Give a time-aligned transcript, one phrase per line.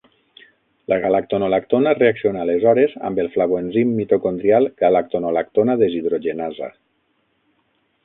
[0.91, 6.77] -La galactonolactona reacciona aleshores amb el flavoenzim mitocondrial -galactonolactona deshidrogenasa.